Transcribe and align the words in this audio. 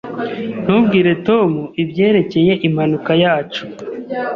Ntubwire 0.63 1.11
Tom 1.27 1.49
ibyerekeye 1.83 2.53
impanuka 2.67 3.11
yacu. 3.23 3.63